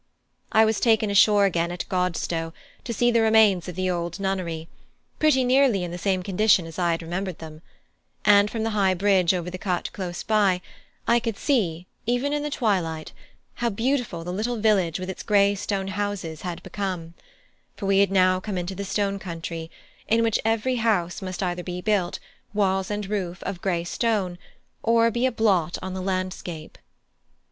[0.51, 2.53] I was taken ashore again at Godstow,
[2.85, 4.67] to see the remains of the old nunnery,
[5.19, 7.61] pretty nearly in the same condition as I had remembered them;
[8.25, 10.59] and from the high bridge over the cut close by,
[11.07, 13.11] I could see, even in the twilight,
[13.61, 17.13] how beautiful the little village with its grey stone houses had become;
[17.77, 19.69] for we had now come into the stone country,
[20.07, 22.17] in which every house must be either built,
[22.55, 24.39] walls and roof, of grey stone
[24.81, 26.79] or be a blot on the landscape.